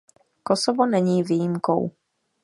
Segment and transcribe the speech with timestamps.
[0.43, 1.91] Kosovo není výjimkou.